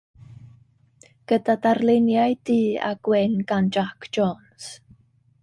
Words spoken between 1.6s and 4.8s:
darluniau du a gwyn gan Jac Jones.